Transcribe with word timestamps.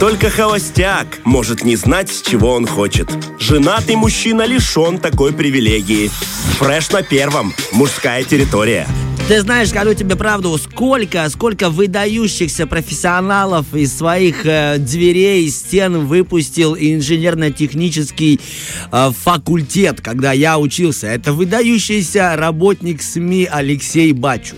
Только 0.00 0.30
холостяк 0.30 1.20
может 1.24 1.62
не 1.62 1.76
знать, 1.76 2.10
с 2.10 2.22
чего 2.22 2.54
он 2.54 2.66
хочет. 2.66 3.06
Женатый 3.38 3.96
мужчина 3.96 4.46
лишен 4.46 4.98
такой 4.98 5.34
привилегии. 5.34 6.10
Фреш 6.58 6.90
на 6.90 7.02
первом. 7.02 7.52
Мужская 7.72 8.24
территория. 8.24 8.86
Ты 9.28 9.42
знаешь, 9.42 9.68
скажу 9.68 9.92
тебе 9.92 10.16
правду, 10.16 10.56
сколько, 10.56 11.28
сколько 11.28 11.68
выдающихся 11.68 12.66
профессионалов 12.66 13.74
из 13.74 13.94
своих 13.94 14.46
э, 14.46 14.78
дверей, 14.78 15.50
стен 15.50 16.06
выпустил 16.06 16.74
инженерно-технический 16.74 18.40
э, 18.90 19.10
факультет, 19.22 20.00
когда 20.00 20.32
я 20.32 20.58
учился. 20.58 21.08
Это 21.08 21.34
выдающийся 21.34 22.36
работник 22.36 23.02
СМИ 23.02 23.46
Алексей 23.52 24.14
Бачу. 24.14 24.56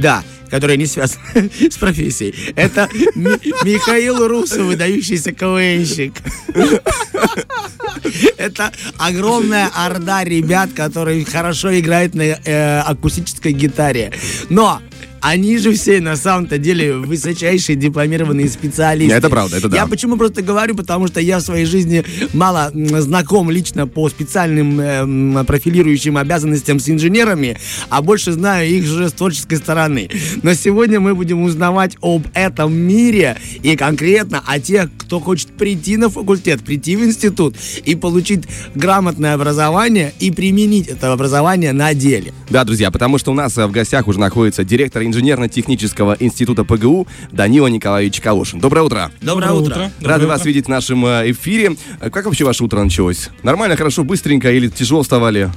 Да, 0.00 0.22
который 0.50 0.76
не 0.76 0.86
связан 0.86 1.20
с 1.70 1.76
профессией. 1.76 2.34
Это 2.56 2.88
Ми- 3.14 3.38
Михаил 3.64 4.26
Русов, 4.26 4.62
выдающийся 4.62 5.32
КВНщик. 5.32 6.14
Это 8.36 8.72
огромная 8.98 9.70
орда 9.74 10.24
ребят, 10.24 10.70
которые 10.74 11.24
хорошо 11.24 11.78
играют 11.78 12.14
на 12.14 12.22
э, 12.22 12.80
акустической 12.80 13.52
гитаре. 13.52 14.12
Но 14.48 14.80
они 15.20 15.58
же 15.58 15.72
все 15.72 16.00
на 16.00 16.16
самом-то 16.16 16.58
деле 16.58 16.94
высочайшие 16.94 17.76
дипломированные 17.76 18.48
специалисты. 18.48 19.14
Это 19.14 19.30
правда, 19.30 19.56
это 19.56 19.68
да. 19.68 19.76
Я 19.76 19.86
почему 19.86 20.16
просто 20.16 20.42
говорю, 20.42 20.74
потому 20.74 21.08
что 21.08 21.20
я 21.20 21.38
в 21.38 21.42
своей 21.42 21.64
жизни 21.64 22.04
мало 22.32 22.70
знаком 22.74 23.50
лично 23.50 23.86
по 23.86 24.08
специальным 24.08 24.80
эм, 24.80 25.46
профилирующим 25.46 26.16
обязанностям 26.16 26.78
с 26.80 26.88
инженерами, 26.88 27.58
а 27.88 28.02
больше 28.02 28.32
знаю 28.32 28.68
их 28.68 28.84
же 28.84 29.08
с 29.08 29.12
творческой 29.12 29.58
стороны. 29.58 30.10
Но 30.42 30.54
сегодня 30.54 31.00
мы 31.00 31.14
будем 31.14 31.42
узнавать 31.42 31.96
об 32.00 32.26
этом 32.34 32.74
мире 32.74 33.36
и 33.62 33.76
конкретно 33.76 34.42
о 34.46 34.60
тех, 34.60 34.88
кто 34.98 35.20
хочет 35.20 35.48
прийти 35.48 35.96
на 35.96 36.08
факультет, 36.08 36.62
прийти 36.62 36.96
в 36.96 37.04
институт 37.04 37.56
и 37.84 37.94
получить 37.94 38.44
грамотное 38.74 39.34
образование 39.34 40.12
и 40.20 40.30
применить 40.30 40.88
это 40.88 41.12
образование 41.12 41.72
на 41.72 41.94
деле. 41.94 42.32
Да, 42.50 42.64
друзья, 42.64 42.90
потому 42.90 43.18
что 43.18 43.32
у 43.32 43.34
нас 43.34 43.56
э, 43.58 43.66
в 43.66 43.72
гостях 43.72 44.08
уже 44.08 44.18
находится 44.18 44.64
директор 44.64 45.02
инженерно-технического 45.08 46.16
института 46.20 46.64
ПГУ 46.64 47.06
Данила 47.32 47.66
Николаевич 47.66 48.20
Калошин. 48.20 48.60
Доброе 48.60 48.82
утро. 48.82 49.10
Доброе, 49.20 49.52
утро. 49.52 49.90
Рады 50.00 50.26
вас 50.26 50.44
видеть 50.44 50.66
в 50.66 50.68
нашем 50.68 51.04
э, 51.06 51.30
эфире. 51.32 51.76
Э, 52.00 52.10
Как 52.10 52.26
вообще 52.26 52.44
ваше 52.44 52.62
утро 52.64 52.82
началось? 52.82 53.30
Нормально, 53.42 53.76
хорошо, 53.76 54.04
быстренько 54.04 54.50
или 54.52 54.68
тяжело 54.68 55.02
вставали? 55.02 55.50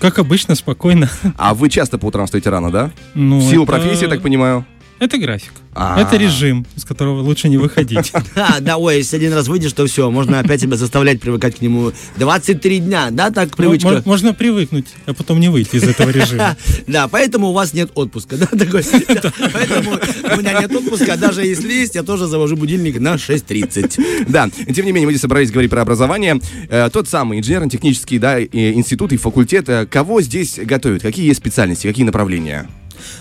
Как 0.00 0.18
обычно, 0.18 0.54
спокойно. 0.54 1.08
А 1.36 1.54
вы 1.54 1.68
часто 1.68 1.98
по 1.98 2.06
утрам 2.06 2.26
встаете 2.26 2.50
рано, 2.50 2.70
да? 2.70 2.90
Ну, 3.14 3.38
В 3.38 3.42
силу 3.50 3.64
это- 3.64 3.72
профессии, 3.72 4.04
я 4.04 4.08
так 4.10 4.22
понимаю. 4.22 4.64
Это 5.04 5.18
график. 5.18 5.52
А. 5.76 6.00
Это 6.00 6.16
режим, 6.16 6.64
из 6.76 6.84
которого 6.84 7.20
лучше 7.20 7.48
не 7.48 7.58
выходить. 7.58 8.12
Да, 8.34 8.56
да, 8.60 8.76
ой, 8.78 8.98
если 8.98 9.16
один 9.16 9.32
раз 9.34 9.48
выйдешь, 9.48 9.72
то 9.72 9.84
все, 9.86 10.10
можно 10.10 10.38
опять 10.40 10.60
себя 10.60 10.76
заставлять 10.76 11.20
привыкать 11.20 11.56
к 11.56 11.60
нему. 11.60 11.92
23 12.16 12.78
дня, 12.78 13.08
да, 13.10 13.30
так 13.30 13.56
привычка? 13.56 13.88
Мо- 13.88 14.02
Можно 14.04 14.32
привыкнуть, 14.34 14.86
а 15.06 15.14
потом 15.14 15.40
не 15.40 15.48
выйти 15.48 15.76
из 15.76 15.82
этого 15.84 16.10
режима. 16.10 16.56
Да, 16.86 17.08
поэтому 17.08 17.48
у 17.48 17.52
вас 17.52 17.72
нет 17.74 17.90
отпуска, 17.94 18.36
да, 18.36 18.46
такой. 18.46 18.82
Поэтому 19.52 19.98
у 20.32 20.36
меня 20.40 20.60
нет 20.60 20.74
отпуска, 20.74 21.16
даже 21.16 21.44
если 21.44 21.72
есть, 21.72 21.94
я 21.94 22.02
тоже 22.02 22.26
завожу 22.26 22.56
будильник 22.56 22.98
на 23.00 23.14
6.30. 23.14 24.26
Да, 24.28 24.48
тем 24.50 24.84
не 24.86 24.92
менее, 24.92 25.06
мы 25.06 25.12
здесь 25.12 25.22
собрались 25.22 25.50
говорить 25.50 25.70
про 25.70 25.82
образование. 25.82 26.40
Э, 26.68 26.88
Тот 26.92 27.08
самый 27.08 27.38
инженерно-технический 27.40 28.18
да, 28.18 28.42
институт 28.42 29.12
и 29.12 29.16
факультет. 29.16 29.68
э, 29.68 29.86
Кого 29.86 30.20
здесь 30.22 30.58
готовят? 30.62 31.02
Какие 31.02 31.26
есть 31.26 31.40
специальности, 31.40 31.86
какие 31.86 32.04
направления? 32.04 32.68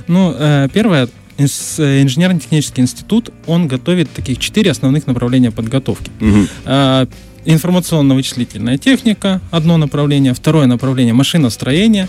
Ну, 0.08 0.34
э, 0.38 0.68
первое, 0.74 1.10
инженерно-технический 1.38 2.82
институт, 2.82 3.32
он 3.48 3.68
готовит 3.68 4.12
таких 4.12 4.40
четыре 4.40 4.72
основных 4.72 5.08
направления 5.08 5.52
подготовки. 5.52 6.12
Э, 6.66 7.06
Информационно-вычислительная 7.46 8.78
техника, 8.78 9.42
одно 9.52 9.76
направление, 9.76 10.34
второе 10.34 10.66
направление 10.66 11.14
машиностроение, 11.14 12.08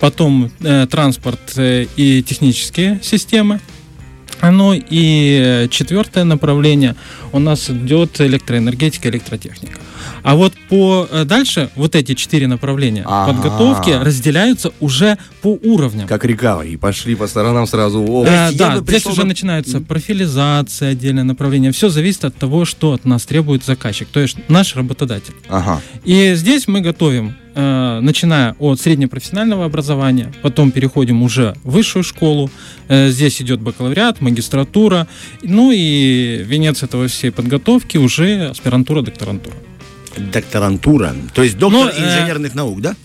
потом 0.00 0.50
э, 0.60 0.86
транспорт 0.90 1.40
э, 1.56 1.84
и 1.96 2.22
технические 2.22 2.98
системы. 3.02 3.60
Ну 4.42 4.72
и 4.72 5.42
э, 5.42 5.68
четвертое 5.68 6.24
направление 6.24 6.96
у 7.32 7.38
нас 7.38 7.70
идет 7.70 8.20
электроэнергетика, 8.20 9.08
электротехника. 9.08 9.78
А 10.22 10.34
вот 10.34 10.52
по 10.68 11.08
э, 11.10 11.24
дальше 11.24 11.70
вот 11.76 11.94
эти 11.94 12.14
четыре 12.14 12.46
направления 12.46 13.04
Ага. 13.06 13.32
подготовки 13.32 13.90
разделяются 13.90 14.72
уже 14.80 15.16
по 15.42 15.58
уровням. 15.62 16.06
Как 16.06 16.24
река, 16.24 16.62
и 16.62 16.76
пошли 16.76 17.14
по 17.14 17.26
сторонам 17.26 17.66
сразу. 17.66 18.00
О, 18.02 18.24
Э, 18.26 18.52
да, 18.52 18.78
здесь 18.80 19.06
уже 19.06 19.22
бы- 19.22 19.28
начинается 19.28 19.80
профилизация, 19.80 20.90
отдельное 20.90 21.24
направление. 21.24 21.72
Все 21.72 21.88
зависит 21.88 22.24
от 22.24 22.36
того, 22.36 22.64
что 22.66 22.92
от 22.92 23.04
нас 23.06 23.24
требует 23.24 23.64
заказчик, 23.64 24.08
то 24.12 24.20
есть 24.20 24.36
наш 24.48 24.76
работодатель. 24.76 25.34
Ага. 25.48 25.80
И 26.04 26.34
здесь 26.34 26.68
мы 26.68 26.80
готовим, 26.82 27.34
э, 27.54 28.00
начиная 28.02 28.54
от 28.58 28.80
среднепрофессионального 28.80 29.64
образования, 29.64 30.32
потом 30.42 30.70
переходим 30.70 31.22
уже 31.22 31.54
в 31.64 31.72
высшую 31.72 32.02
школу. 32.04 32.50
Э, 32.88 33.08
здесь 33.10 33.40
идет 33.40 33.60
бакалавриат, 33.60 34.20
магистратура, 34.20 35.06
ну 35.42 35.72
и 35.72 36.42
венец 36.44 36.82
этого 36.82 37.08
всей 37.20 37.30
подготовки 37.30 37.98
уже 37.98 38.48
аспирантура, 38.48 39.02
докторантура. 39.02 39.56
Докторантура, 40.16 41.14
то 41.34 41.42
есть 41.42 41.58
доктор 41.58 41.84
Ну, 41.84 41.88
э, 41.88 42.06
инженерных 42.06 42.54
наук, 42.54 42.80
да? 42.80 42.96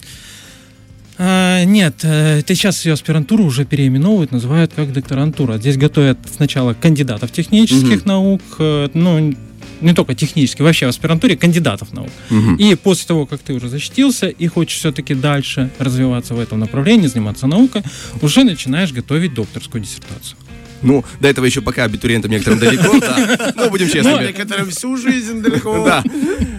А, 1.17 1.63
нет, 1.65 1.95
э, 2.03 2.39
это 2.39 2.55
сейчас 2.55 2.85
ее 2.85 2.93
аспирантуру 2.93 3.43
уже 3.43 3.65
переименовывают, 3.65 4.31
называют 4.31 4.71
как 4.73 4.93
докторантура. 4.93 5.57
Здесь 5.57 5.77
готовят 5.77 6.17
сначала 6.33 6.73
кандидатов 6.73 7.31
технических 7.31 8.05
наук, 8.05 8.41
э, 8.59 8.89
ну, 8.93 9.35
не 9.81 9.93
только 9.93 10.15
технических, 10.15 10.61
вообще 10.61 10.85
в 10.85 10.89
аспирантуре 10.89 11.35
кандидатов 11.35 11.91
наук. 11.91 12.11
Мгм. 12.29 12.55
И 12.55 12.75
после 12.75 13.07
того, 13.07 13.25
как 13.25 13.41
ты 13.41 13.53
уже 13.53 13.67
защитился 13.67 14.27
и 14.27 14.47
хочешь 14.47 14.79
все-таки 14.79 15.13
дальше 15.13 15.69
развиваться 15.77 16.33
в 16.33 16.39
этом 16.39 16.59
направлении, 16.59 17.07
заниматься 17.07 17.47
наукой, 17.47 17.83
уже 18.21 18.45
начинаешь 18.45 18.93
готовить 18.93 19.33
докторскую 19.33 19.83
диссертацию. 19.83 20.37
Ну, 20.85 21.03
до 21.19 21.28
этого 21.28 21.46
еще 21.46 21.62
пока 21.62 21.84
абитуриентам 21.84 22.31
некоторым 22.31 22.59
далеко, 22.59 23.00
да. 23.00 23.53
Ну, 23.56 23.69
будем 23.69 23.90
честными. 23.90 24.28
Некоторым 24.28 24.69
всю 24.69 24.96
жизнь 24.97 25.41
далеко. 25.41 25.75
Да. 25.85 26.03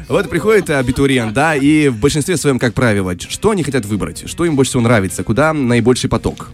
Вот 0.08 0.30
приходит 0.30 0.70
абитуриент, 0.70 1.32
да, 1.32 1.56
и 1.56 1.88
в 1.88 1.96
большинстве 1.98 2.36
своем, 2.36 2.58
как 2.60 2.74
правило, 2.74 3.14
что 3.18 3.50
они 3.50 3.64
хотят 3.64 3.84
выбрать? 3.86 4.28
Что 4.28 4.44
им 4.44 4.54
больше 4.54 4.70
всего 4.70 4.82
нравится? 4.82 5.24
Куда 5.24 5.52
наибольший 5.52 6.08
поток? 6.08 6.50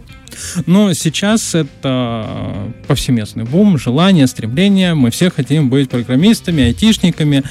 Но 0.65 0.93
сейчас 0.93 1.53
это 1.53 2.73
повсеместный 2.87 3.43
бум, 3.43 3.77
желание, 3.77 4.27
стремление. 4.27 4.95
Мы 4.95 5.11
все 5.11 5.29
хотим 5.29 5.69
быть 5.69 5.89
программистами, 5.89 6.63
айтишниками. 6.63 7.43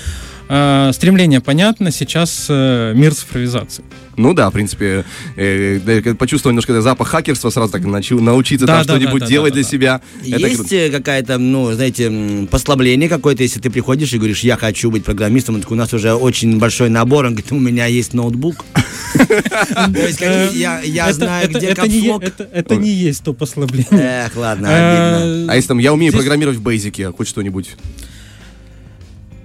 Э, 0.54 0.90
Стремление 0.92 1.40
понятно, 1.40 1.90
сейчас 1.90 2.44
э, 2.50 2.92
мир 2.94 3.14
цифровизации. 3.14 3.82
Ну 4.18 4.34
да, 4.34 4.50
в 4.50 4.52
принципе, 4.52 5.06
э, 5.36 5.80
да, 5.82 6.14
почувствовал 6.14 6.52
немножко 6.52 6.78
запах 6.82 7.08
хакерства, 7.08 7.48
сразу 7.48 7.72
так 7.72 7.82
начал 7.86 8.20
научиться 8.20 8.66
Да, 8.66 8.78
там 8.78 8.86
да, 8.86 8.92
что-нибудь 8.96 9.20
да, 9.20 9.26
да, 9.26 9.30
делать 9.30 9.52
да, 9.52 9.54
для 9.54 9.62
да. 9.62 9.68
себя. 9.70 10.00
Это 10.20 10.36
Есть 10.46 10.56
круто. 10.56 10.74
э, 10.74 10.90
какая-то, 10.90 11.38
ну, 11.38 11.72
знаете, 11.72 12.46
послабление 12.50 13.08
какое-то, 13.08 13.42
если 13.42 13.60
ты 13.60 13.70
приходишь 13.70 14.12
и 14.12 14.18
говоришь, 14.18 14.40
я 14.40 14.58
хочу 14.58 14.90
быть 14.90 15.04
программистом, 15.04 15.58
такой, 15.62 15.78
у 15.78 15.80
нас 15.80 15.94
уже 15.94 16.12
очень 16.12 16.58
большой 16.58 16.90
набор, 16.90 17.24
он 17.24 17.32
говорит, 17.32 17.50
у 17.50 17.58
меня 17.58 17.86
есть 17.86 18.12
ноутбук. 18.12 18.62
То 19.14 20.06
есть 20.06 20.19
какие- 20.19 20.58
я 20.86 21.04
Это- 21.08 21.14
знаю, 21.14 21.48
это- 21.48 21.58
где 21.58 21.66
это 21.69 21.80
капслок. 21.82 22.22
это- 22.24 22.48
Это 22.52 22.76
не 22.76 22.90
есть 22.90 23.24
то 23.24 23.32
послабление. 23.32 23.86
Эх, 24.26 24.36
ладно, 24.36 24.69
обидно. 24.69 25.46
Э, 25.46 25.46
А 25.48 25.56
если 25.56 25.69
там 25.69 25.78
я 25.78 25.94
умею 25.94 26.12
программировать 26.12 26.58
в 26.58 26.62
Basic, 26.62 27.14
хоть 27.16 27.26
что-нибудь? 27.28 27.70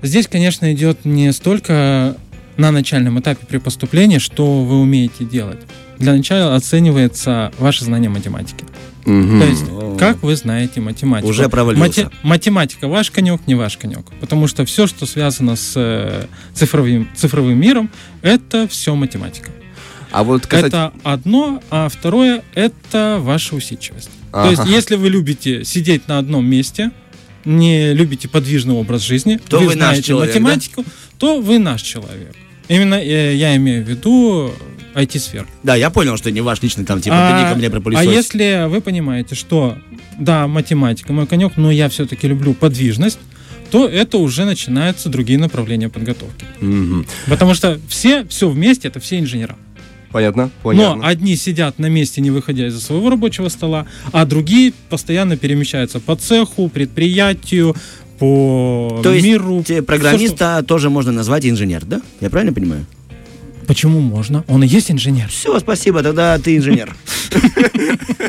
Здесь, 0.02 0.28
конечно, 0.28 0.72
идет 0.74 1.06
не 1.06 1.32
столько 1.34 2.16
на 2.58 2.72
начальном 2.72 3.20
этапе 3.20 3.46
при 3.48 3.58
поступлении, 3.58 4.18
что 4.18 4.64
вы 4.64 4.80
умеете 4.80 5.26
делать. 5.26 5.60
Для 6.00 6.14
начала 6.14 6.56
оценивается 6.56 7.52
ваше 7.58 7.86
знание 7.86 8.10
математики. 8.10 8.66
Мгм. 9.06 9.40
То 9.40 9.48
есть, 9.48 9.66
как 10.00 10.22
вы 10.22 10.36
знаете 10.36 10.82
математику? 10.82 11.30
Уже 11.30 11.50
провалился. 11.50 12.02
Мате- 12.02 12.12
математика 12.24 12.88
ваш 12.88 13.10
конек, 13.10 13.42
не 13.48 13.56
ваш 13.56 13.78
конек. 13.78 14.06
Потому 14.20 14.48
что 14.48 14.66
все, 14.66 14.86
что 14.86 15.06
связано 15.06 15.56
с 15.56 15.74
э, 15.76 16.26
цифровым, 16.54 17.08
цифровым 17.16 17.58
миром, 17.60 17.90
это 18.22 18.68
все 18.68 18.94
математика. 18.96 19.50
А 20.12 20.24
вот 20.24 20.46
касательно... 20.46 20.92
Это 20.94 20.94
одно, 21.04 21.62
а 21.70 21.90
второе 21.90 22.44
это 22.54 23.18
ваша 23.22 23.56
усидчивость. 23.56 24.10
То 24.32 24.42
Ага. 24.42 24.50
есть, 24.52 24.66
если 24.68 24.96
вы 24.96 25.10
любите 25.10 25.64
сидеть 25.64 26.08
на 26.08 26.18
одном 26.18 26.46
месте, 26.46 26.92
не 27.48 27.94
любите 27.94 28.28
подвижный 28.28 28.76
образ 28.76 29.02
жизни, 29.02 29.40
То 29.48 29.60
вы 29.60 29.66
наш 29.68 29.74
знаете 29.76 30.04
человек, 30.04 30.34
да? 30.34 30.40
математику, 30.40 30.86
то 31.18 31.42
вы 31.42 31.60
наш 31.60 31.82
человек. 31.82 32.36
Именно 32.68 32.96
э, 32.96 33.36
я 33.36 33.56
имею 33.56 33.84
в 33.84 33.88
виду 33.88 34.52
IT-сферу. 34.94 35.48
Да, 35.64 35.76
я 35.76 35.90
понял, 35.90 36.18
что 36.18 36.32
не 36.32 36.42
ваш 36.42 36.62
личный 36.62 36.86
там, 36.86 37.02
типа, 37.02 37.16
А, 37.18 37.32
приди 37.32 37.50
ко 37.54 37.58
мне 37.58 37.68
а 37.68 37.72
пропылесосить. 37.72 38.12
если 38.12 38.68
вы 38.68 38.82
понимаете, 38.82 39.36
что 39.36 39.78
да, 40.20 40.48
математика 40.48 41.14
мой 41.14 41.28
конек, 41.28 41.54
но 41.56 41.72
я 41.72 41.88
все-таки 41.90 42.28
люблю 42.28 42.54
подвижность, 42.54 43.20
то 43.72 43.88
это 43.88 44.18
уже 44.18 44.46
начинаются 44.46 45.10
другие 45.10 45.40
направления 45.40 45.90
подготовки. 45.90 46.46
Мгм. 46.60 47.06
Потому 47.28 47.54
что 47.54 47.80
все, 47.88 48.26
все 48.28 48.50
вместе, 48.50 48.88
это 48.88 49.00
все 49.00 49.20
инженера. 49.20 49.58
Понятно, 50.12 50.50
понятно. 50.64 51.02
Но 51.02 51.08
одни 51.08 51.36
сидят 51.36 51.80
на 51.80 51.88
месте, 51.88 52.22
не 52.22 52.32
выходя 52.32 52.68
из-за 52.68 52.80
своего 52.80 53.10
рабочего 53.10 53.50
стола, 53.50 53.86
а 54.12 54.26
другие 54.26 54.74
постоянно 54.90 55.36
перемещаются 55.38 56.00
по 56.00 56.16
цеху, 56.16 56.70
предприятию, 56.70 57.76
по 58.20 59.00
То 59.04 59.14
есть 59.14 59.26
миру. 59.26 59.62
Всё, 59.64 59.84
программиста 59.84 60.64
тоже 60.68 60.90
можно 60.90 61.12
назвать 61.12 61.46
инженер, 61.46 61.86
да? 61.86 62.02
Я 62.22 62.30
правильно 62.30 62.54
понимаю? 62.54 62.86
что- 62.86 63.66
Почему 63.68 64.00
можно? 64.00 64.46
Он 64.48 64.64
и 64.64 64.68
есть 64.68 64.90
инженер. 64.92 65.28
Все, 65.30 65.60
спасибо, 65.60 66.02
тогда 66.02 66.38
ты 66.40 66.56
инженер. 66.58 66.96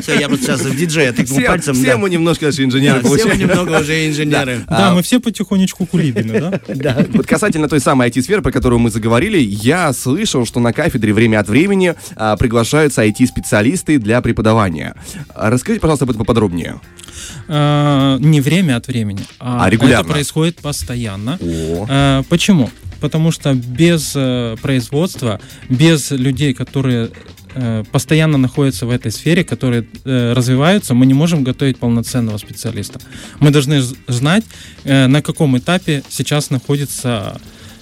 Все, 0.01 0.19
я 0.19 0.27
просто 0.27 0.45
сейчас 0.45 0.61
в 0.61 0.75
диджея 0.75 1.11
тыкнул 1.13 1.39
пальцем. 1.45 1.75
все 1.75 1.97
мы 1.97 2.09
немножко 2.09 2.47
инженеры 2.49 3.01
все 3.03 3.25
мы 3.27 3.35
немного 3.35 3.79
уже 3.79 4.07
инженеры. 4.07 4.61
Да, 4.69 4.93
мы 4.93 5.01
все 5.01 5.19
потихонечку 5.19 5.85
кулибины, 5.85 6.39
да? 6.39 6.61
Да. 6.67 7.05
Вот 7.13 7.25
касательно 7.25 7.67
той 7.67 7.79
самой 7.79 8.09
IT-сферы, 8.09 8.41
про 8.41 8.51
которую 8.51 8.79
мы 8.79 8.89
заговорили, 8.89 9.37
я 9.39 9.91
слышал, 9.93 10.45
что 10.45 10.59
на 10.59 10.73
кафедре 10.73 11.13
время 11.13 11.39
от 11.39 11.47
времени 11.49 11.95
а, 12.15 12.35
приглашаются 12.37 13.05
IT-специалисты 13.05 13.97
для 13.99 14.21
преподавания. 14.21 14.95
Расскажите, 15.35 15.81
пожалуйста, 15.81 16.05
об 16.05 16.11
этом 16.11 16.19
поподробнее. 16.25 16.79
А, 17.47 18.17
Не 18.19 18.41
время 18.41 18.77
от 18.77 18.87
времени, 18.87 19.21
а 19.39 19.65
А 19.65 19.69
регулярно? 19.69 20.05
это 20.05 20.13
происходит 20.13 20.57
постоянно. 20.57 21.37
О. 21.41 22.23
Почему? 22.29 22.69
Потому 23.01 23.31
что 23.31 23.53
без 23.53 24.11
э, 24.15 24.57
производства, 24.61 25.39
без 25.69 26.11
людей, 26.11 26.53
которые 26.53 27.09
э, 27.55 27.83
постоянно 27.91 28.37
находятся 28.37 28.85
в 28.85 28.89
этой 28.89 29.11
сфере, 29.11 29.43
которые 29.43 29.85
э, 30.05 30.33
развиваются, 30.33 30.93
мы 30.93 31.05
не 31.05 31.13
можем 31.13 31.43
готовить 31.43 31.77
полноценного 31.77 32.37
специалиста. 32.37 32.99
Мы 33.39 33.51
должны 33.51 33.81
знать, 34.07 34.43
э, 34.83 35.07
на 35.07 35.21
каком 35.21 35.57
этапе 35.57 36.03
сейчас 36.09 36.49
находится 36.49 37.39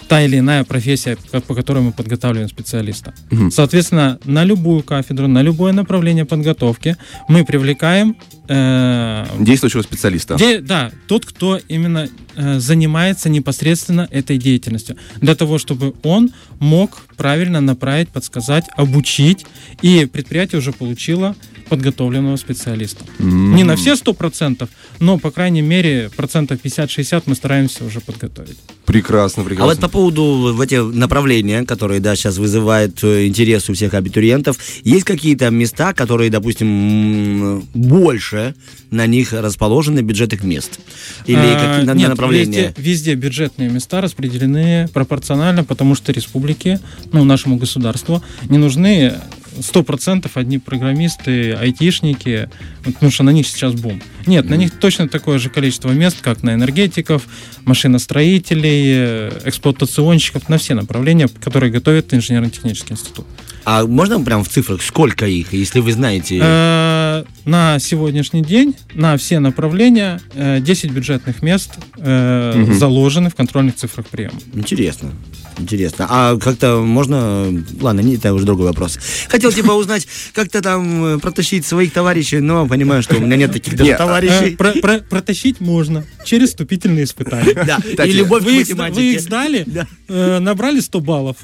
та 0.08 0.22
или 0.22 0.40
иная 0.40 0.64
профессия, 0.64 1.18
по 1.48 1.54
которой 1.56 1.84
мы 1.84 1.92
подготавливаем 1.92 2.50
специалиста. 2.50 3.14
Мгм. 3.32 3.52
Соответственно, 3.52 4.20
на 4.26 4.44
любую 4.44 4.84
кафедру, 4.84 5.28
на 5.28 5.42
любое 5.42 5.74
направление 5.74 6.26
подготовки 6.26 6.96
мы 7.28 7.46
привлекаем 7.46 8.16
э, 8.48 9.26
Действующего 9.40 9.82
специалиста. 9.82 10.36
Де- 10.36 10.62
да, 10.62 10.92
тот, 11.08 11.26
кто 11.26 11.60
именно 11.68 12.08
э, 12.36 12.60
занимается 12.60 13.30
непосредственно 13.30 14.08
этой 14.12 14.38
деятельностью, 14.38 14.96
для 15.22 15.36
того, 15.36 15.58
чтобы 15.58 15.94
он 16.04 16.32
мог 16.60 17.04
правильно 17.18 17.62
направить, 17.62 18.10
подсказать, 18.10 18.66
обучить, 18.78 19.46
и 19.82 20.06
предприятие 20.06 20.60
уже 20.60 20.72
получило 20.72 21.36
подготовленного 21.70 22.36
специалиста. 22.38 23.04
М. 23.20 23.56
Не 23.56 23.64
на 23.64 23.76
все 23.76 23.96
100%, 23.96 24.68
но, 25.00 25.18
по 25.18 25.32
крайней 25.32 25.62
мере, 25.62 26.10
процентов 26.16 26.60
50-60 26.64 27.24
мы 27.26 27.36
стараемся 27.36 27.84
уже 27.86 28.00
подготовить. 28.00 28.58
Прекрасно, 28.86 29.42
А 29.42 29.44
вот 29.44 29.50
прекрасно. 29.50 29.82
по 29.82 29.88
поводу 29.90 30.54
в 30.54 30.62
эти 30.62 30.76
направления, 30.76 31.64
которые, 31.64 32.00
да, 32.00 32.16
сейчас 32.16 32.38
вызывают 32.38 33.04
э, 33.04 33.28
интерес 33.28 33.70
у 33.70 33.74
всех 33.74 33.94
абитуриентов, 33.94 34.58
есть 34.84 35.04
какие-то 35.04 35.50
места, 35.50 35.94
которые, 35.94 36.30
допустим, 36.30 37.64
больше 37.74 38.56
на 38.92 39.06
них 39.08 39.34
расположены 39.34 40.00
бюджетных 40.00 40.44
мест? 40.44 40.80
Или 41.26 41.38
А, 41.38 41.80
какие 41.84 41.96
нет, 41.98 42.10
направления? 42.10 42.74
Везде, 42.78 42.82
везде 42.82 43.16
бюджетные 43.16 43.70
места 43.70 44.02
распределены 44.02 44.88
пропорционально, 44.94 45.64
потому 45.64 45.96
что 45.96 46.12
республике, 46.14 46.80
ну, 47.12 47.24
нашему 47.26 47.58
государству, 47.58 48.24
не 48.50 48.58
нужны 48.58 49.16
100% 49.60 50.30
одни 50.34 50.58
программисты, 50.60 51.54
айтишники, 51.54 52.50
потому 52.84 53.12
что 53.12 53.24
на 53.24 53.32
них 53.32 53.48
сейчас 53.48 53.74
бум. 53.74 54.02
Нет, 54.26 54.50
на 54.50 54.56
них 54.56 54.72
точно 54.80 55.08
такое 55.08 55.40
же 55.40 55.50
количество 55.50 55.90
мест, 55.92 56.18
как 56.22 56.44
на 56.44 56.54
энергетиков, 56.54 57.24
машиностроителей, 57.66 58.84
э, 58.86 59.42
эксплуатационщиков, 59.46 60.50
на 60.50 60.58
все 60.58 60.74
направления, 60.74 61.28
которые 61.28 61.72
готовит 61.72 62.14
инженерно-технический 62.14 62.94
институт. 62.94 63.26
А 63.66 63.86
можно 63.86 64.20
прям 64.22 64.44
в 64.44 64.50
цифрах, 64.50 64.82
сколько 64.82 65.26
их, 65.28 65.54
если 65.54 65.80
вы 65.82 65.92
знаете? 65.92 66.40
Э, 66.42 67.24
На 67.46 67.80
сегодняшний 67.80 68.42
день 68.42 68.76
на 68.94 69.18
все 69.18 69.40
направления 69.40 70.22
э, 70.34 70.60
10 70.62 70.92
бюджетных 70.92 71.42
мест 71.42 71.72
э, 71.98 72.66
заложены 72.74 73.30
в 73.30 73.36
контрольных 73.36 73.76
цифрах 73.76 74.06
приема. 74.08 74.36
Интересно. 74.54 75.12
Интересно. 75.60 76.06
А 76.10 76.38
как-то 76.38 76.82
можно... 76.82 77.64
Ладно, 77.82 78.02
не, 78.02 78.16
это 78.16 78.34
уже 78.34 78.46
другой 78.46 78.68
вопрос. 78.68 79.00
Хотел 79.30 79.52
типа 79.52 79.72
узнать, 79.72 80.08
как-то 80.34 80.62
там 80.62 81.06
э, 81.16 81.20
протащить 81.20 81.66
своих 81.66 81.94
товарищей, 81.94 82.40
но 82.40 82.68
понимаю, 82.68 83.02
что 83.02 83.16
у 83.18 83.20
меня 83.20 83.36
нет 83.38 83.52
таких 83.54 83.76
даже 83.76 83.92
Э, 83.92 83.98
товарищей. 83.98 84.56
про- 84.56 84.74
про- 84.74 85.00
Протащить 85.00 85.60
можно 85.60 86.06
через 86.26 86.50
вступительные 86.50 87.06
испытания. 87.06 87.54
Да, 87.96 88.06
и 88.06 88.12
любовь 88.12 88.44
к 88.44 88.46
Вы 88.46 88.62
их, 88.62 88.68
вы 88.68 88.76
математике. 88.76 89.14
их 89.14 89.22
сдали, 89.22 89.64
Да. 89.66 89.88
э, 90.08 90.40
набрали 90.40 90.80
100 90.80 91.00
баллов. 91.02 91.38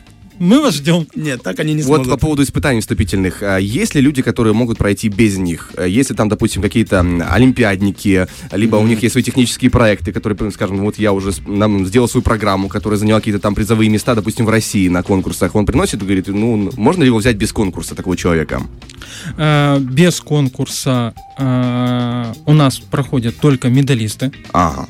Мы 0.44 0.60
вас 0.62 0.76
ждем. 0.76 1.08
Нет, 1.16 1.42
так 1.42 1.58
они 1.62 1.74
не 1.74 1.84
Вот 1.84 2.00
по 2.00 2.04
смогут. 2.04 2.20
поводу 2.22 2.44
испытаний 2.44 2.82
вступительных. 2.82 3.42
а, 3.42 3.58
Есть 3.58 3.96
ли 3.96 4.02
люди, 4.02 4.22
которые 4.22 4.54
могут 4.54 4.78
пройти 4.78 5.08
без 5.08 5.38
них? 5.38 5.72
А, 5.78 5.86
Если 5.86 6.14
там, 6.14 6.28
допустим, 6.28 6.62
какие-то 6.62 7.00
олимпиадники, 7.32 8.28
либо 8.52 8.76
у 8.76 8.86
них 8.86 9.02
есть 9.04 9.14
свои 9.14 9.24
технические 9.24 9.72
проекты, 9.72 10.12
которые, 10.12 10.52
скажем, 10.52 10.80
вот 10.82 11.00
я 11.00 11.14
уже 11.14 11.32
нам 11.48 11.86
сделал 11.86 12.10
свою 12.10 12.24
программу, 12.24 12.68
которая 12.68 12.98
заняла 13.00 13.20
какие-то 13.22 13.40
там 13.40 13.56
призовые 13.56 13.90
места, 13.90 14.16
допустим, 14.16 14.46
в 14.46 14.50
России 14.50 14.90
на 14.90 15.02
конкурсах. 15.02 15.56
Он 15.56 15.66
приносит 15.66 16.02
и 16.02 16.06
говорит, 16.06 16.28
ну, 16.28 16.70
можно 16.76 17.04
ли 17.04 17.08
его 17.08 17.20
взять 17.20 17.38
без 17.38 17.54
конкурса 17.54 17.96
такого 17.96 18.18
человека? 18.18 18.62
Э, 19.38 19.80
Без 19.80 20.20
конкурса 20.20 21.14
э, 21.40 22.34
у 22.46 22.54
нас 22.54 22.80
проходят 22.80 23.38
только 23.38 23.70
медалисты. 23.70 24.32
Ага. 24.52 24.88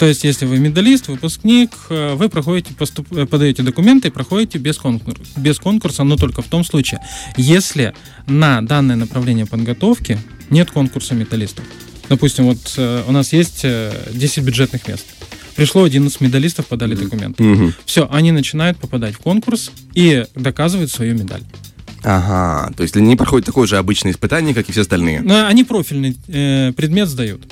То 0.00 0.06
есть, 0.06 0.24
если 0.24 0.46
вы 0.46 0.58
медалист, 0.58 1.08
выпускник, 1.08 1.72
э, 1.90 2.14
вы 2.14 2.30
проходите, 2.30 2.72
поступ- 2.72 3.14
э, 3.14 3.26
подаете 3.26 3.62
документы 3.62 4.08
и 4.08 4.10
проходите 4.10 4.56
без, 4.56 4.78
конкур- 4.78 5.20
без 5.36 5.58
конкурса, 5.58 6.04
но 6.04 6.16
только 6.16 6.40
в 6.40 6.46
том 6.46 6.64
случае, 6.64 7.00
если 7.36 7.92
на 8.26 8.62
данное 8.62 8.96
направление 8.96 9.44
подготовки 9.44 10.18
нет 10.48 10.70
конкурса 10.70 11.14
медалистов. 11.14 11.66
Допустим, 12.08 12.46
вот 12.46 12.74
э, 12.78 13.04
у 13.06 13.12
нас 13.12 13.34
есть 13.34 13.60
э, 13.64 13.92
10 14.14 14.42
бюджетных 14.42 14.88
мест. 14.88 15.04
Пришло 15.54 15.84
11 15.84 16.18
медалистов, 16.22 16.66
подали 16.66 16.94
документы. 16.94 17.42
Мгм. 17.42 17.74
Все, 17.84 18.08
они 18.10 18.32
начинают 18.32 18.78
попадать 18.78 19.14
в 19.14 19.18
конкурс 19.18 19.70
и 19.92 20.24
доказывают 20.34 20.90
свою 20.90 21.14
медаль. 21.14 21.42
Ага. 22.04 22.72
То 22.74 22.84
есть 22.84 22.96
они 22.96 23.16
проходят 23.16 23.44
такое 23.44 23.66
же 23.66 23.76
обычное 23.76 24.12
испытание, 24.12 24.54
как 24.54 24.66
и 24.70 24.72
все 24.72 24.80
остальные. 24.80 25.20
Но 25.20 25.46
они 25.46 25.62
профильный 25.62 26.16
э, 26.28 26.72
предмет 26.72 27.06
сдают. 27.06 27.42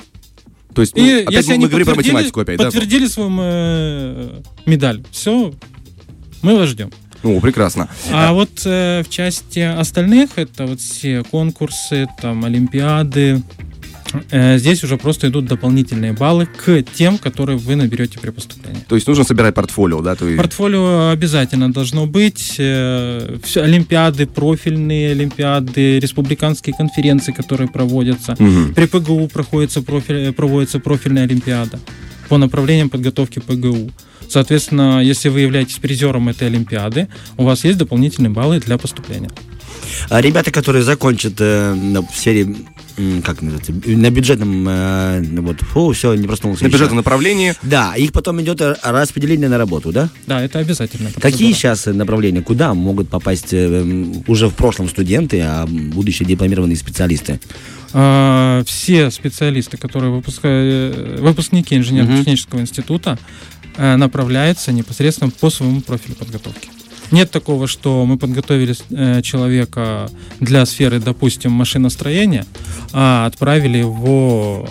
То 0.79 0.83
есть, 0.83 0.95
ну, 0.95 1.05
И 1.05 1.11
опять 1.23 1.33
если 1.33 1.49
мы 1.49 1.53
они 1.55 1.67
говорим 1.67 1.85
про 1.87 1.95
подтвердили- 1.95 2.13
математику 2.13 2.39
опять, 2.39 2.57
да? 2.57 2.63
подтвердили 2.63 3.07
свою 3.07 3.35
э, 3.41 4.41
медаль, 4.65 5.03
все, 5.11 5.53
мы 6.41 6.55
вас 6.55 6.69
ждем. 6.69 6.89
Ну, 7.21 7.41
прекрасно. 7.41 7.89
А 8.13 8.31
вот 8.31 8.61
э, 8.63 9.03
в 9.03 9.09
части 9.09 9.59
остальных, 9.59 10.29
это 10.37 10.67
вот 10.67 10.79
все 10.79 11.21
конкурсы, 11.29 12.07
там, 12.21 12.45
олимпиады, 12.45 13.41
здесь 14.57 14.83
уже 14.83 14.97
просто 14.97 15.27
идут 15.27 15.45
дополнительные 15.45 16.13
баллы 16.13 16.45
к 16.47 16.83
тем, 16.93 17.17
которые 17.17 17.57
вы 17.57 17.75
наберете 17.75 18.19
при 18.19 18.29
поступлении. 18.31 18.81
То 18.87 18.95
есть 18.95 19.07
нужно 19.07 19.23
собирать 19.23 19.53
портфолио, 19.55 20.01
да? 20.01 20.15
Есть... 20.19 20.37
Портфолио 20.37 21.09
обязательно 21.09 21.71
должно 21.71 22.05
быть. 22.05 22.55
э, 22.57 23.37
все 23.43 23.61
олимпиады, 23.63 24.25
профильные 24.25 25.11
олимпиады, 25.11 25.99
республиканские 25.99 26.75
конференции, 26.75 27.31
которые 27.31 27.67
проводятся. 27.69 28.35
Мгм. 28.39 28.73
При 28.73 28.85
ПГУ 28.85 29.27
проходится, 29.27 29.81
профиль, 29.81 30.31
проводится 30.33 30.79
профильная 30.79 31.23
олимпиада 31.23 31.79
по 32.29 32.37
направлениям 32.37 32.89
подготовки 32.89 33.39
ПГУ. 33.39 33.91
Соответственно, 34.27 35.01
если 35.01 35.29
вы 35.29 35.41
являетесь 35.41 35.77
призером 35.77 36.29
этой 36.29 36.47
олимпиады, 36.47 37.07
у 37.37 37.43
вас 37.43 37.63
есть 37.65 37.77
дополнительные 37.79 38.29
баллы 38.29 38.59
для 38.59 38.77
поступления. 38.77 39.29
А 40.09 40.21
ребята, 40.21 40.51
которые 40.51 40.83
закончат 40.83 41.33
э, 41.39 41.73
на- 41.73 42.01
в 42.03 42.11
сфере, 42.15 42.55
как 43.23 43.41
называется, 43.41 43.71
на 43.71 44.09
бюджетном, 44.09 44.67
э, 44.67 45.21
вот, 45.41 45.61
фу, 45.61 45.91
все, 45.91 46.13
не 46.13 46.27
проснулся. 46.27 46.63
На 46.63 46.67
еще. 46.67 46.77
бюджетном 46.77 46.97
направлении. 46.97 47.53
Да, 47.63 47.95
их 47.95 48.11
потом 48.11 48.41
идет 48.41 48.61
э, 48.61 48.75
распределение 48.83 49.49
на 49.49 49.57
работу, 49.57 49.91
да? 49.91 50.09
Да, 50.27 50.41
это 50.41 50.59
обязательно. 50.59 51.09
Какие 51.19 51.53
сейчас 51.53 51.85
направления, 51.85 52.41
куда 52.41 52.73
могут 52.73 53.09
попасть 53.09 53.53
э, 53.53 54.05
уже 54.27 54.47
в 54.47 54.53
прошлом 54.55 54.89
студенты, 54.89 55.41
а 55.41 55.65
будущие 55.67 56.27
дипломированные 56.27 56.77
специалисты? 56.77 57.39
А, 57.93 58.63
все 58.65 59.09
специалисты, 59.11 59.77
которые 59.77 60.11
выпуска- 60.11 60.41
э, 60.45 61.17
выпускники 61.19 61.75
инженерно-технического 61.75 62.59
института, 62.59 63.17
э, 63.77 63.95
направляются 63.95 64.71
непосредственно 64.71 65.31
по 65.31 65.49
своему 65.49 65.81
профилю 65.81 66.15
подготовки. 66.15 66.69
Нет 67.11 67.31
такого, 67.31 67.67
что 67.67 68.05
мы 68.05 68.17
подготовили 68.17 68.75
э, 68.91 69.21
человека 69.21 70.09
для 70.39 70.65
сферы, 70.65 70.99
допустим, 70.99 71.51
машиностроения, 71.51 72.45
а 72.93 73.25
отправили 73.25 73.79
его 73.79 74.67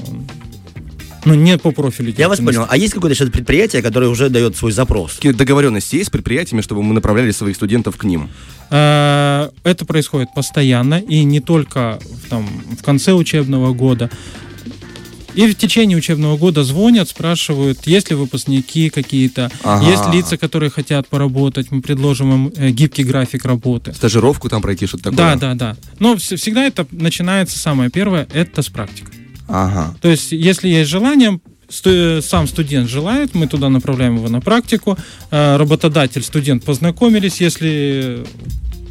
ну, 1.24 1.34
не 1.34 1.58
по 1.58 1.72
профилю. 1.72 2.14
Я 2.16 2.28
вас 2.28 2.38
понял. 2.38 2.66
А 2.68 2.76
есть 2.76 2.94
какое-то 2.94 3.14
сейчас 3.14 3.28
предприятие, 3.30 3.82
которое 3.82 4.08
уже 4.08 4.30
дает 4.30 4.56
свой 4.56 4.72
запрос? 4.72 5.14
Какие 5.16 5.32
договоренности 5.32 5.96
есть 5.96 6.08
с 6.08 6.10
предприятиями, 6.10 6.62
чтобы 6.62 6.82
мы 6.82 6.94
направляли 6.94 7.32
своих 7.32 7.56
студентов 7.56 7.96
к 7.96 8.04
ним? 8.04 8.30
Э, 8.70 9.50
Это 9.64 9.84
происходит 9.84 10.32
постоянно 10.34 10.98
и 10.98 11.24
не 11.24 11.40
только 11.40 11.98
там, 12.30 12.46
в 12.78 12.82
конце 12.82 13.12
учебного 13.12 13.74
года. 13.74 14.10
И 15.34 15.46
в 15.46 15.54
течение 15.56 15.96
учебного 15.98 16.36
года 16.36 16.64
звонят, 16.64 17.08
спрашивают, 17.08 17.86
есть 17.86 18.10
ли 18.10 18.16
выпускники 18.16 18.90
какие-то, 18.90 19.50
Ага. 19.62 19.84
есть 19.88 20.02
лица, 20.12 20.36
которые 20.36 20.70
хотят 20.70 21.06
поработать, 21.08 21.70
мы 21.70 21.80
предложим 21.82 22.32
им 22.32 22.52
э, 22.56 22.70
гибкий 22.70 23.04
график 23.04 23.44
работы. 23.44 23.92
Стажировку 23.94 24.48
там 24.48 24.62
пройти, 24.62 24.86
что-то 24.86 25.10
Да, 25.10 25.34
такое? 25.34 25.36
да, 25.36 25.54
да. 25.54 25.76
Но 25.98 26.14
вс- 26.14 26.36
всегда 26.36 26.64
это 26.64 26.86
начинается 26.90 27.58
самое 27.58 27.90
первое, 27.90 28.26
это 28.32 28.62
с 28.62 28.68
практикой. 28.68 29.14
Ага. 29.48 29.94
То 30.00 30.08
есть, 30.08 30.32
если 30.32 30.68
есть 30.68 30.90
желание, 30.90 31.38
сам 31.70 32.48
студент 32.48 32.88
желает, 32.88 33.34
мы 33.34 33.46
туда 33.46 33.68
направляем 33.68 34.16
его 34.16 34.28
на 34.30 34.40
практику. 34.40 34.96
Э, 35.30 35.56
Работодатель, 35.56 36.22
студент 36.22 36.64
познакомились. 36.64 37.40
Если 37.42 38.24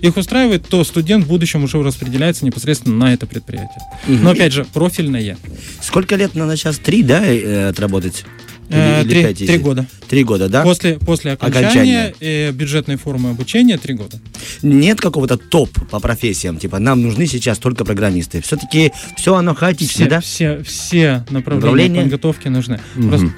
их 0.01 0.17
устраивает, 0.17 0.67
то 0.67 0.83
студент 0.83 1.25
в 1.25 1.27
будущем 1.27 1.63
уже 1.63 1.81
распределяется 1.81 2.45
непосредственно 2.45 2.95
на 2.97 3.13
это 3.13 3.25
предприятие. 3.27 3.79
Но 4.07 4.31
опять 4.31 4.53
же, 4.53 4.65
профильное. 4.65 5.37
Сколько 5.81 6.15
лет 6.15 6.35
надо 6.35 6.55
сейчас? 6.57 6.77
Три, 6.77 7.03
да, 7.03 7.21
э, 7.25 7.69
отработать? 7.69 8.23
Э, 8.69 9.01
Или- 9.03 9.09
или 9.19 9.33
Три 9.33 9.45
если? 9.45 9.57
года. 9.63 9.85
Три 10.09 10.23
года, 10.25 10.49
да? 10.49 10.61
После, 10.63 10.99
после 10.99 11.31
Окончания. 11.31 12.07
окончания 12.07 12.51
бюджетной 12.51 12.97
формы 12.97 13.29
обучения 13.29 13.77
три 13.77 13.93
года. 13.93 14.19
Нет 14.61 14.99
какого-то 14.99 15.37
топ 15.37 15.69
по 15.89 15.99
профессиям, 16.01 16.57
типа 16.57 16.77
нам 16.79 17.01
нужны 17.01 17.27
сейчас 17.27 17.59
только 17.59 17.85
программисты. 17.85 18.41
Все-таки 18.41 18.91
все 19.15 19.35
оно 19.35 19.55
хаотично, 19.55 20.01
Все, 20.05 20.09
да? 20.09 20.19
все, 20.19 20.63
все 20.63 21.25
направления 21.29 21.55
Направления? 21.65 22.01
подготовки 22.01 22.47
нужны. 22.49 22.79
Просто- 22.95 23.31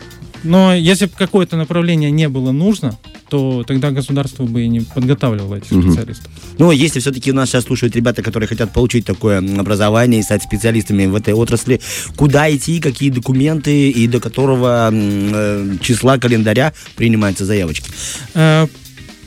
но 0.44 0.74
если 0.74 1.06
бы 1.06 1.12
какое-то 1.16 1.58
направление 1.58 2.10
не 2.10 2.28
было 2.28 2.52
нужно, 2.52 2.98
то 3.30 3.64
тогда 3.66 3.92
государство 3.92 4.44
бы 4.44 4.64
и 4.64 4.68
не 4.68 4.82
подготавливало 4.82 5.56
этих 5.56 5.68
специалистов. 5.68 6.32
Ну, 6.58 6.72
если 6.72 7.00
все-таки 7.00 7.32
нас 7.32 7.50
сейчас 7.50 7.66
слушают 7.66 7.96
ребята, 7.96 8.22
которые 8.22 8.48
хотят 8.48 8.74
получить 8.74 9.06
такое 9.06 9.38
образование 9.38 10.20
и 10.20 10.24
стать 10.24 10.44
специалистами 10.44 11.06
в 11.06 11.16
этой 11.16 11.34
отрасли, 11.34 11.80
куда 12.16 12.54
идти, 12.54 12.80
какие 12.80 13.10
документы 13.10 13.90
и 13.90 14.08
до 14.08 14.20
которого 14.20 14.90
э, 14.92 15.76
числа 15.82 16.18
календаря 16.18 16.74
принимаются 16.96 17.46
заявочки? 17.46 17.90
Э, 18.34 18.68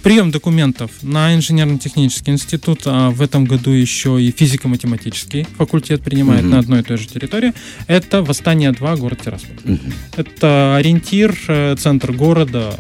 Прием 0.03 0.33
документов 0.33 0.91
на 1.03 1.33
инженерно-технический 1.33 2.33
институт, 2.33 2.81
а 2.87 3.11
в 3.11 3.23
этом 3.23 3.45
году 3.45 3.71
еще 3.71 4.21
и 4.21 4.33
физико-математический 4.33 5.47
факультет 5.57 6.03
принимает 6.03 6.45
на 6.45 6.59
одной 6.59 6.81
и 6.81 6.83
той 6.83 6.97
же 6.97 7.07
территории. 7.07 7.53
Это 7.87 8.21
Восстание-2, 8.21 8.99
город 8.99 9.21
Тирасполь. 9.25 9.79
Это 10.17 10.75
ориентир, 10.77 11.39
э, 11.47 11.77
центр 11.79 12.11
города. 12.11 12.75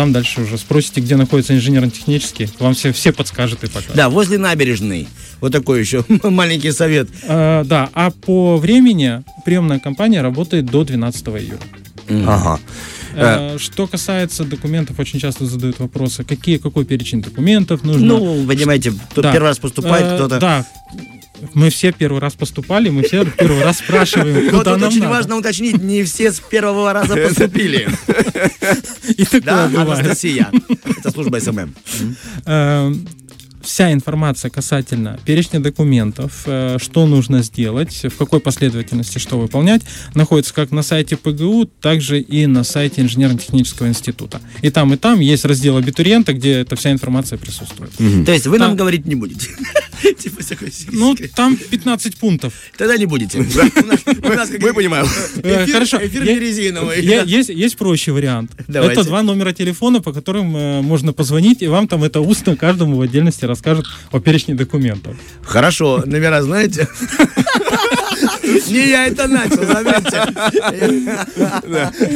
Там 0.00 0.14
дальше 0.14 0.40
уже 0.40 0.56
спросите, 0.56 1.02
где 1.02 1.14
находится 1.14 1.54
инженерно-технический. 1.54 2.48
Вам 2.58 2.72
все, 2.72 2.90
все 2.90 3.12
подскажут 3.12 3.64
и 3.64 3.66
покажут. 3.66 3.94
Да, 3.94 4.08
возле 4.08 4.38
набережной. 4.38 5.06
Вот 5.42 5.52
такой 5.52 5.78
еще 5.80 6.02
маленький 6.22 6.72
совет. 6.72 7.10
Э, 7.24 7.64
да, 7.66 7.90
а 7.92 8.10
по 8.10 8.56
времени 8.56 9.22
приемная 9.44 9.78
кампания 9.78 10.22
работает 10.22 10.64
до 10.64 10.84
12 10.84 11.28
июля. 11.28 11.58
Ага. 12.26 12.58
Э, 13.14 13.58
Что 13.58 13.86
касается 13.86 14.44
документов, 14.44 14.98
очень 14.98 15.20
часто 15.20 15.44
задают 15.44 15.78
вопросы, 15.80 16.24
какие, 16.24 16.56
какой 16.56 16.86
перечень 16.86 17.20
документов 17.20 17.84
нужно. 17.84 18.06
Ну, 18.06 18.46
понимаете, 18.46 18.94
кто 19.10 19.20
Да. 19.20 19.32
первый 19.34 19.48
раз 19.48 19.58
поступает, 19.58 20.06
Э, 20.06 20.14
кто-то... 20.14 20.38
Да. 20.40 20.66
Мы 21.54 21.70
все 21.70 21.92
первый 21.92 22.20
раз 22.20 22.34
поступали, 22.34 22.88
мы 22.90 23.02
все 23.02 23.24
первый 23.24 23.62
раз 23.62 23.78
спрашиваем, 23.78 24.46
Но 24.46 24.58
куда 24.58 24.72
тут 24.72 24.80
нам 24.80 24.88
очень 24.90 25.00
надо. 25.00 25.10
важно 25.12 25.36
уточнить, 25.36 25.82
не 25.82 26.02
все 26.04 26.32
с 26.32 26.40
первого 26.40 26.92
раза 26.92 27.16
поступили. 27.16 27.88
И 29.16 29.24
такое 29.24 29.40
Да, 29.40 29.68
бывает. 29.68 30.00
Анастасия? 30.00 30.50
Это 30.98 31.10
служба 31.10 31.38
СММ. 31.40 31.74
Э, 32.46 32.92
Вся 33.62 33.92
информация 33.92 34.50
касательно 34.50 35.18
перечня 35.26 35.60
документов, 35.60 36.44
э, 36.46 36.78
что 36.80 37.06
нужно 37.06 37.42
сделать, 37.42 37.92
в 38.04 38.16
какой 38.16 38.40
последовательности 38.40 39.18
что 39.18 39.38
выполнять, 39.38 39.82
находится 40.14 40.54
как 40.54 40.70
на 40.70 40.82
сайте 40.82 41.18
ПГУ, 41.18 41.66
так 41.66 42.00
же 42.00 42.18
и 42.20 42.46
на 42.46 42.64
сайте 42.64 43.02
Инженерно-технического 43.02 43.88
института. 43.88 44.40
И 44.62 44.70
там, 44.70 44.94
и 44.94 44.96
там 44.96 45.20
есть 45.20 45.44
раздел 45.44 45.76
абитуриента, 45.76 46.32
где 46.32 46.52
эта 46.60 46.74
вся 46.74 46.90
информация 46.90 47.36
присутствует. 47.36 47.92
То 48.24 48.32
есть 48.32 48.46
вы 48.46 48.58
нам 48.58 48.70
Там- 48.70 48.76
говорить 48.78 49.04
не 49.04 49.14
будете? 49.14 49.48
Типа 50.18 50.42
такой 50.44 50.72
Ну, 50.92 51.16
там 51.34 51.56
15 51.56 52.16
пунктов. 52.16 52.52
Тогда 52.76 52.96
не 52.96 53.06
будете. 53.06 53.38
У 53.40 53.42
нас- 53.42 54.00
у 54.22 54.28
нас 54.28 54.48
как- 54.48 54.60
Мы 54.62 54.72
понимаем. 54.74 55.06
Э, 55.42 55.64
Эфир- 55.64 55.72
Хорошо. 55.74 55.98
Эфир 55.98 56.22
резиновый. 56.24 57.02
Есть, 57.02 57.48
есть 57.50 57.76
проще 57.76 58.12
вариант. 58.12 58.52
Это 58.68 59.04
два 59.04 59.22
номера 59.22 59.52
телефона, 59.52 60.00
по 60.00 60.12
которым 60.12 60.56
э, 60.56 60.82
можно 60.82 61.12
позвонить, 61.12 61.62
и 61.62 61.66
вам 61.68 61.88
там 61.88 62.04
это 62.04 62.20
устно 62.20 62.56
каждому 62.56 62.96
в 62.96 63.00
отдельности 63.00 63.44
расскажут 63.44 63.86
о 64.12 64.20
перечне 64.20 64.54
документов. 64.54 65.16
Хорошо, 65.42 66.02
номера 66.06 66.42
знаете? 66.42 66.88
Не 68.68 68.88
я 68.90 69.06
это 69.06 69.26
начал, 69.28 69.64
заметьте. 69.66 70.22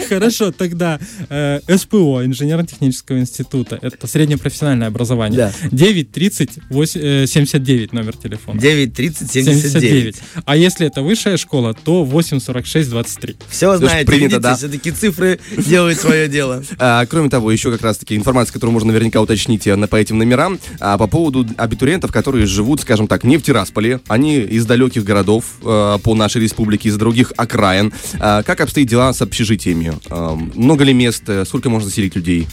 Хорошо, 0.08 0.52
тогда 0.52 0.98
э, 1.28 1.60
СПО, 1.76 2.24
инженерно-технического 2.24 3.18
института, 3.18 3.78
это 3.80 4.06
среднепрофессиональное 4.06 4.88
образование. 4.88 5.36
Да. 5.36 5.52
9 5.70 6.10
30 6.12 6.50
8, 6.70 7.00
э, 7.02 7.26
79 7.26 7.92
номер 7.92 8.16
телефона. 8.16 8.60
9 8.60 8.94
30 8.94 9.30
79. 9.30 10.16
А 10.44 10.56
если 10.56 10.86
это 10.86 11.02
высшая 11.02 11.36
школа, 11.36 11.74
то 11.74 12.04
8 12.04 12.40
46 12.40 12.90
23. 12.90 13.36
Все 13.48 13.76
знаете, 13.76 14.06
принято, 14.06 14.40
да? 14.40 14.56
все-таки 14.56 14.90
цифры 14.90 15.38
делают 15.56 15.98
свое 15.98 16.28
дело. 16.28 16.62
А, 16.78 17.04
кроме 17.06 17.28
того, 17.30 17.50
еще 17.50 17.70
как 17.72 17.82
раз-таки 17.82 18.16
информация, 18.16 18.52
которую 18.52 18.72
можно 18.74 18.92
наверняка 18.92 19.20
уточнить 19.20 19.66
э, 19.66 19.76
на- 19.76 19.88
по 19.88 19.96
этим 19.96 20.18
номерам, 20.18 20.58
а, 20.80 20.98
по 20.98 21.06
поводу 21.06 21.46
абитуриентов, 21.56 22.12
которые 22.12 22.46
живут, 22.46 22.80
скажем 22.80 23.06
так, 23.06 23.24
не 23.24 23.36
в 23.38 23.42
Тирасполе, 23.42 24.00
они 24.08 24.38
из 24.40 24.66
далеких 24.66 25.04
городов 25.04 25.44
э, 25.62 25.98
по 26.02 26.14
нашей 26.14 26.42
республике, 26.42 26.88
из 26.88 26.96
других 26.96 27.32
окраин. 27.36 27.92
А, 28.18 28.42
как 28.42 28.60
обстоит 28.60 28.88
дела 28.88 29.12
с 29.12 29.22
общежитиями? 29.22 29.92
А, 30.10 30.34
много 30.54 30.84
ли 30.84 30.92
мест? 30.94 31.22
Э, 31.28 31.44
Сколько 31.44 31.70
можно 31.70 31.88
заселить 31.88 32.16
людей? 32.16 32.46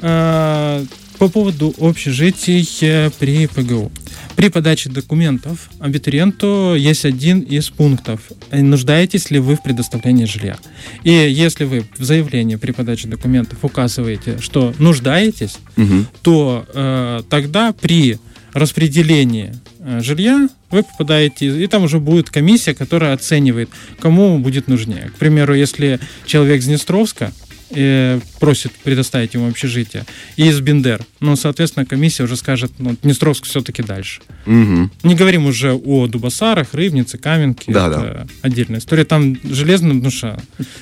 Э, 0.00 0.84
По 1.18 1.28
поводу 1.28 1.72
общежитий 1.78 2.68
э, 2.80 3.10
при 3.18 3.46
ПГУ. 3.46 3.92
При 4.34 4.48
подаче 4.48 4.88
документов 4.90 5.70
абитуриенту 5.78 6.74
есть 6.76 7.04
один 7.04 7.40
из 7.40 7.68
пунктов. 7.70 8.20
Э, 8.50 8.60
Нуждаетесь 8.60 9.30
ли 9.30 9.38
вы 9.38 9.54
в 9.54 9.62
предоставлении 9.62 10.24
жилья? 10.24 10.56
И 11.04 11.10
если 11.12 11.64
вы 11.64 11.84
в 11.96 12.02
заявлении 12.02 12.56
при 12.56 12.72
подаче 12.72 13.06
документов 13.08 13.58
указываете, 13.62 14.38
что 14.40 14.74
нуждаетесь, 14.78 15.58
Мгм. 15.76 16.06
то 16.22 16.64
э, 16.74 17.22
тогда 17.28 17.72
при 17.72 18.18
распределении 18.52 19.50
э, 19.52 19.61
жилья 20.00 20.48
вы 20.70 20.82
попадаете, 20.82 21.62
и 21.62 21.66
там 21.66 21.84
уже 21.84 21.98
будет 21.98 22.30
комиссия, 22.30 22.74
которая 22.74 23.14
оценивает, 23.14 23.70
кому 24.00 24.38
будет 24.38 24.68
нужнее. 24.68 25.10
К 25.14 25.18
примеру, 25.18 25.54
если 25.54 26.00
человек 26.26 26.60
из 26.60 26.66
Днестровска 26.66 27.32
э, 27.74 28.20
просит 28.40 28.72
предоставить 28.72 29.34
ему 29.34 29.48
общежитие, 29.48 30.04
и 30.36 30.48
из 30.48 30.60
Бендер, 30.60 31.00
ну, 31.20 31.36
соответственно, 31.36 31.86
комиссия 31.86 32.24
уже 32.24 32.36
скажет, 32.36 32.72
ну, 32.78 32.96
Днестровск 33.02 33.44
все-таки 33.44 33.82
дальше. 33.82 34.20
Мгм. 34.46 34.90
Не 35.02 35.14
говорим 35.14 35.46
уже 35.46 35.72
о 35.72 36.06
Дубасарах, 36.06 36.74
Рыбнице, 36.74 37.18
Каменке. 37.18 37.72
Да, 37.72 37.86
это 37.88 38.28
отдельная 38.42 38.80
история. 38.80 39.04
Там 39.04 39.36
железная 39.44 39.94
душа. 39.94 40.38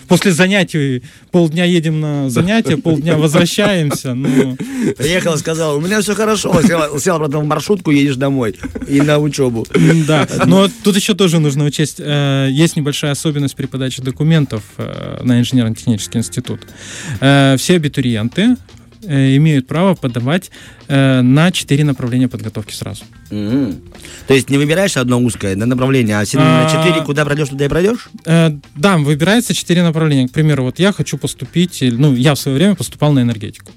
После 0.09 0.33
занятий 0.33 1.03
полдня 1.31 1.65
едем 1.65 2.01
на 2.01 2.31
занятия, 2.31 2.77
полдня 2.77 3.17
возвращаемся. 3.17 4.15
Ну, 4.15 4.57
Приехал, 4.97 5.37
сказал, 5.39 5.77
у 5.77 5.81
меня 5.81 6.01
все 6.01 6.15
хорошо. 6.15 6.61
Сел, 6.63 6.99
сел 6.99 7.19
потом 7.19 7.45
в 7.45 7.47
маршрутку, 7.49 7.91
едешь 7.91 8.17
домой 8.17 8.57
и 8.89 9.01
на 9.01 9.19
учебу. 9.19 9.67
Да, 10.07 10.27
но 10.47 10.69
тут 10.83 10.97
еще 10.97 11.15
тоже 11.15 11.39
нужно 11.39 11.65
учесть, 11.65 11.97
э, 11.99 12.49
есть 12.51 12.77
небольшая 12.77 13.13
особенность 13.13 13.57
при 13.57 13.67
подаче 13.67 14.03
документов 14.03 14.63
э, 14.79 15.21
на 15.23 15.41
инженерно-технический 15.41 16.19
институт. 16.19 16.61
Э, 17.21 17.57
Все 17.59 17.77
абитуриенты 17.77 18.57
э, 19.03 19.37
имеют 19.37 19.67
право 19.67 19.95
подавать 19.95 20.51
э, 20.89 21.21
на 21.23 21.51
четыре 21.53 21.85
направления 21.85 22.29
подготовки 22.29 22.73
сразу. 22.75 23.05
Мгм. 23.31 23.77
То 24.27 24.35
есть 24.35 24.51
не 24.51 24.59
выбираешь 24.59 24.97
одно 24.97 25.21
узкое 25.23 25.57
на 25.57 25.65
направление, 25.67 26.17
а 26.19 26.21
если 26.21 26.37
на 26.39 26.67
А. 26.67 26.71
4 26.71 27.05
куда 27.05 27.25
пройдешь, 27.25 27.49
туда 27.49 27.65
и 27.65 27.69
пройдешь? 27.69 28.09
Э, 28.27 28.51
Да, 28.77 28.99
выбирается 28.99 29.55
четыре 29.55 29.83
направления. 29.83 30.29
К 30.29 30.33
примеру, 30.33 30.65
вот 30.65 30.79
я 30.79 30.93
хочу 30.93 31.17
поступить, 31.19 31.79
ну, 31.83 32.15
я 32.15 32.35
в 32.35 32.39
свое 32.39 32.57
время 32.59 32.75
поступал 32.75 33.13
на 33.13 33.21
энергетику. 33.23 33.71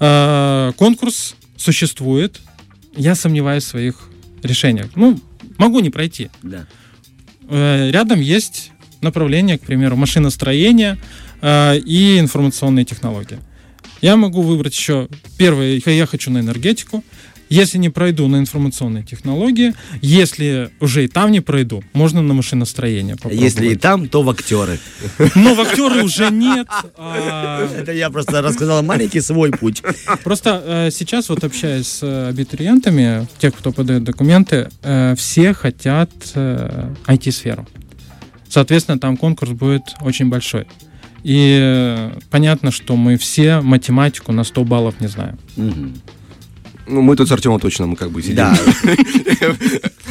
Э, 0.00 0.72
Конкурс 0.76 1.34
существует, 1.56 2.40
я 2.96 3.14
сомневаюсь 3.14 3.64
в 3.64 3.68
своих 3.68 3.94
решениях. 4.42 4.90
Ну, 4.96 5.18
могу 5.58 5.80
не 5.80 5.90
пройти. 5.90 6.30
Да. 6.42 6.66
Э, 7.48 7.90
Рядом 7.90 8.20
есть 8.20 8.70
направление, 9.00 9.58
к 9.58 9.62
примеру, 9.62 9.96
машиностроение 9.96 10.92
э, 10.92 10.96
и 11.42 12.18
информационные 12.18 12.84
технологии. 12.84 13.38
Я 14.00 14.16
могу 14.16 14.42
выбрать 14.42 14.74
еще 14.74 15.08
первое, 15.38 15.80
я 15.84 16.06
хочу 16.06 16.30
на 16.30 16.38
энергетику. 16.38 17.04
Если 17.52 17.76
не 17.76 17.90
пройду 17.90 18.28
на 18.28 18.38
информационные 18.38 19.04
технологии, 19.04 19.74
если 20.00 20.70
уже 20.80 21.04
и 21.04 21.08
там 21.08 21.30
не 21.30 21.40
пройду, 21.40 21.84
можно 21.92 22.22
на 22.22 22.32
машиностроение 22.32 23.16
попробовать. 23.16 23.42
Если 23.42 23.68
и 23.68 23.76
там, 23.76 24.08
то 24.08 24.22
в 24.22 24.30
актеры. 24.30 24.78
Но 25.34 25.54
в 25.54 25.60
актеры 25.60 26.02
уже 26.02 26.30
нет. 26.30 26.66
а, 26.96 27.68
Это 27.78 27.92
я 27.92 28.08
просто 28.08 28.40
рассказал 28.40 28.82
маленький 28.82 29.20
свой 29.20 29.50
путь. 29.50 29.82
Просто 30.24 30.62
э, 30.64 30.90
сейчас 30.90 31.28
вот 31.28 31.44
общаясь 31.44 31.88
с 31.88 32.02
э, 32.02 32.28
абитуриентами, 32.30 33.28
тех, 33.38 33.54
кто 33.54 33.70
подает 33.70 34.02
документы, 34.02 34.70
э, 34.82 35.14
все 35.18 35.52
хотят 35.52 36.10
IT-сферу. 36.34 37.68
Соответственно, 38.48 38.98
там 38.98 39.18
конкурс 39.18 39.50
будет 39.50 39.82
очень 40.00 40.30
большой. 40.30 40.66
И 41.24 41.58
э, 41.60 42.18
понятно, 42.30 42.70
что 42.70 42.96
мы 42.96 43.16
все 43.16 43.60
математику 43.60 44.32
на 44.32 44.44
100 44.44 44.64
баллов 44.64 45.00
не 45.00 45.08
знаем. 45.08 45.38
Ну, 46.86 47.00
мы 47.00 47.16
тут 47.16 47.28
с 47.28 47.32
Артемом 47.32 47.60
точно, 47.60 47.86
мы 47.86 47.96
как 47.96 48.10
бы 48.10 48.22
сидим. 48.22 48.36
Да. 48.36 48.58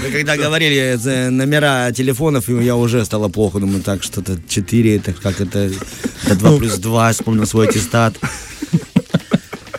Вы 0.02 0.12
когда 0.12 0.38
говорили 0.38 0.98
э, 1.06 1.30
номера 1.30 1.92
телефонов, 1.92 2.50
и 2.50 2.54
я 2.64 2.76
уже 2.76 3.04
стало 3.06 3.28
плохо. 3.28 3.60
Думаю, 3.60 3.84
так, 3.84 4.04
что-то 4.04 4.40
4, 4.48 4.96
это 4.96 5.14
как 5.14 5.42
это, 5.42 5.70
это 6.24 6.36
2 6.36 6.58
плюс 6.58 6.78
2, 6.78 7.12
вспомнил 7.12 7.46
свой 7.46 7.68
аттестат. 7.68 8.16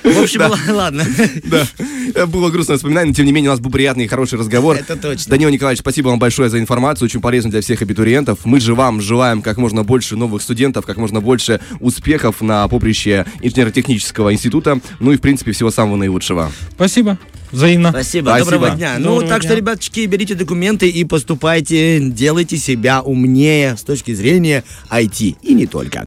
В 0.02 0.23
общем, 0.23 0.42
ладно. 0.75 1.06
Да, 1.44 2.26
было 2.26 2.50
грустное 2.50 2.76
воспоминание, 2.76 3.09
но 3.11 3.14
тем 3.14 3.26
не 3.26 3.32
менее 3.32 3.50
у 3.50 3.52
нас 3.52 3.61
был 3.61 3.71
приятный 3.71 4.04
и 4.04 4.09
хороший 4.09 4.38
разговор. 4.38 4.76
Это 4.76 4.97
точно. 4.97 5.30
Данил 5.30 5.49
Николаевич, 5.49 5.80
спасибо 5.80 6.09
вам 6.09 6.18
большое 6.18 6.50
за 6.50 6.59
информацию, 6.59 7.06
очень 7.06 7.21
полезно 7.21 7.50
для 7.50 7.61
всех 7.61 7.82
абитуриентов. 7.82 8.40
Мы 8.44 8.61
же 8.61 8.75
вам 8.75 9.00
желаем 9.00 9.42
как 9.42 9.56
можно 9.59 9.85
больше 9.85 10.16
новых 10.16 10.42
студентов, 10.42 10.85
как 10.87 10.97
можно 10.97 11.21
больше 11.21 11.61
успехов 11.80 12.40
на 12.40 12.66
поприще 12.68 13.26
инженерно-технического 13.40 14.32
института, 14.32 14.80
ну 15.00 15.12
и 15.12 15.16
в 15.16 15.21
принципе 15.21 15.52
всего 15.52 15.71
самого 15.71 15.97
наилучшего. 15.97 16.50
Спасибо. 16.75 17.18
Взаимно. 17.52 17.90
Спасибо, 17.90 18.30
Спасибо. 18.30 18.50
доброго 18.50 18.76
дня. 18.76 18.94
ну, 18.99 19.04
Доброго 19.14 19.28
так 19.28 19.42
что, 19.42 19.49
дня. 19.49 19.56
ребяточки, 19.59 20.06
берите 20.06 20.35
документы 20.35 20.88
и 20.88 21.04
поступайте, 21.04 22.00
делайте 22.00 22.56
себя 22.56 23.02
умнее 23.02 23.76
с 23.76 23.82
точки 23.82 24.14
зрения 24.14 24.64
IT. 24.90 25.37
И 25.42 25.54
не 25.54 25.66
только. 25.66 26.04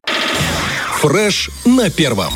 Фреш 1.01 1.51
на 1.65 1.89
первом. 1.91 2.33